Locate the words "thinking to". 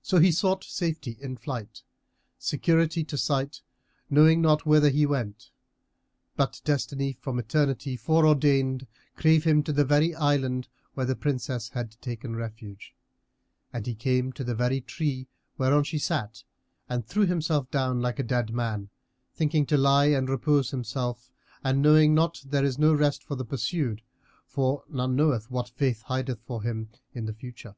19.34-19.76